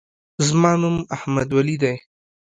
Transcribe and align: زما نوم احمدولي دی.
زما 0.47 0.71
نوم 0.81 0.95
احمدولي 1.15 1.75
دی. 1.81 1.95